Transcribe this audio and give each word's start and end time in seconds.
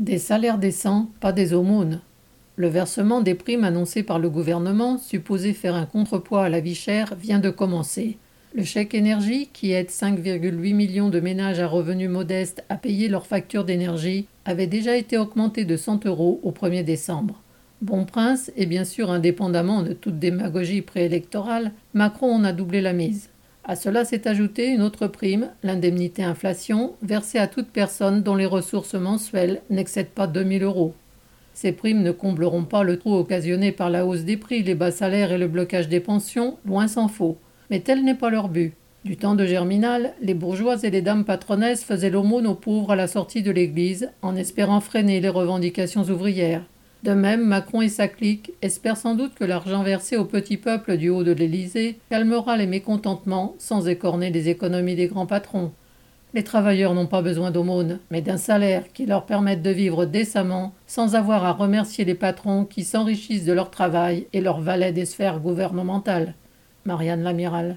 Des 0.00 0.16
salaires 0.16 0.56
décents, 0.56 1.10
pas 1.20 1.30
des 1.30 1.52
aumônes. 1.52 2.00
Le 2.56 2.68
versement 2.68 3.20
des 3.20 3.34
primes 3.34 3.64
annoncées 3.64 4.02
par 4.02 4.18
le 4.18 4.30
gouvernement, 4.30 4.96
supposé 4.96 5.52
faire 5.52 5.74
un 5.74 5.84
contrepoids 5.84 6.44
à 6.44 6.48
la 6.48 6.60
vie 6.60 6.74
chère, 6.74 7.14
vient 7.16 7.38
de 7.38 7.50
commencer. 7.50 8.16
Le 8.54 8.64
chèque 8.64 8.94
énergie, 8.94 9.50
qui 9.52 9.72
aide 9.72 9.90
5,8 9.90 10.72
millions 10.72 11.10
de 11.10 11.20
ménages 11.20 11.60
à 11.60 11.66
revenus 11.66 12.08
modestes 12.08 12.64
à 12.70 12.76
payer 12.76 13.08
leurs 13.08 13.26
factures 13.26 13.66
d'énergie, 13.66 14.26
avait 14.46 14.66
déjà 14.66 14.96
été 14.96 15.18
augmenté 15.18 15.66
de 15.66 15.76
100 15.76 16.06
euros 16.06 16.40
au 16.44 16.50
1er 16.50 16.82
décembre. 16.82 17.42
Bon 17.82 18.06
prince, 18.06 18.50
et 18.56 18.64
bien 18.64 18.86
sûr 18.86 19.10
indépendamment 19.10 19.82
de 19.82 19.92
toute 19.92 20.18
démagogie 20.18 20.80
préélectorale, 20.80 21.72
Macron 21.92 22.34
en 22.36 22.44
a 22.44 22.54
doublé 22.54 22.80
la 22.80 22.94
mise. 22.94 23.28
À 23.64 23.76
cela 23.76 24.04
s'est 24.04 24.26
ajoutée 24.26 24.68
une 24.68 24.82
autre 24.82 25.06
prime, 25.06 25.50
l'indemnité 25.62 26.24
inflation, 26.24 26.94
versée 27.02 27.38
à 27.38 27.46
toute 27.46 27.68
personne 27.68 28.22
dont 28.22 28.34
les 28.34 28.46
ressources 28.46 28.94
mensuelles 28.94 29.60
n'excèdent 29.68 30.08
pas 30.08 30.26
2000 30.26 30.62
euros. 30.62 30.94
Ces 31.52 31.72
primes 31.72 32.02
ne 32.02 32.10
combleront 32.10 32.64
pas 32.64 32.84
le 32.84 32.98
trou 32.98 33.14
occasionné 33.14 33.70
par 33.70 33.90
la 33.90 34.06
hausse 34.06 34.24
des 34.24 34.38
prix, 34.38 34.62
les 34.62 34.74
bas 34.74 34.90
salaires 34.90 35.32
et 35.32 35.38
le 35.38 35.46
blocage 35.46 35.88
des 35.88 36.00
pensions, 36.00 36.56
loin 36.64 36.88
s'en 36.88 37.06
faut. 37.06 37.36
Mais 37.68 37.80
tel 37.80 38.02
n'est 38.02 38.14
pas 38.14 38.30
leur 38.30 38.48
but. 38.48 38.72
Du 39.04 39.16
temps 39.16 39.34
de 39.34 39.44
Germinal, 39.44 40.14
les 40.22 40.34
bourgeois 40.34 40.82
et 40.82 40.90
les 40.90 41.02
dames 41.02 41.24
patronesses 41.24 41.84
faisaient 41.84 42.10
l'aumône 42.10 42.46
aux 42.46 42.54
pauvres 42.54 42.92
à 42.92 42.96
la 42.96 43.06
sortie 43.06 43.42
de 43.42 43.50
l'église, 43.50 44.10
en 44.22 44.36
espérant 44.36 44.80
freiner 44.80 45.20
les 45.20 45.28
revendications 45.28 46.04
ouvrières. 46.04 46.64
De 47.02 47.12
même, 47.12 47.46
Macron 47.46 47.80
et 47.80 47.88
sa 47.88 48.08
clique 48.08 48.52
espèrent 48.60 48.96
sans 48.96 49.14
doute 49.14 49.34
que 49.34 49.44
l'argent 49.44 49.82
versé 49.82 50.18
au 50.18 50.26
petit 50.26 50.58
peuple 50.58 50.98
du 50.98 51.08
haut 51.08 51.24
de 51.24 51.32
l'Élysée 51.32 51.98
calmera 52.10 52.58
les 52.58 52.66
mécontentements 52.66 53.54
sans 53.58 53.88
écorner 53.88 54.30
les 54.30 54.50
économies 54.50 54.96
des 54.96 55.06
grands 55.06 55.26
patrons. 55.26 55.72
Les 56.34 56.44
travailleurs 56.44 56.94
n'ont 56.94 57.06
pas 57.06 57.22
besoin 57.22 57.50
d'aumône, 57.50 57.98
mais 58.10 58.20
d'un 58.20 58.36
salaire 58.36 58.84
qui 58.92 59.06
leur 59.06 59.24
permette 59.24 59.62
de 59.62 59.70
vivre 59.70 60.04
décemment 60.04 60.74
sans 60.86 61.16
avoir 61.16 61.44
à 61.44 61.52
remercier 61.52 62.04
les 62.04 62.14
patrons 62.14 62.64
qui 62.64 62.84
s'enrichissent 62.84 63.46
de 63.46 63.52
leur 63.52 63.70
travail 63.70 64.26
et 64.32 64.40
leurs 64.40 64.60
valets 64.60 64.92
des 64.92 65.06
sphères 65.06 65.40
gouvernementales. 65.40 66.34
Marianne 66.84 67.22
Lamiral. 67.22 67.68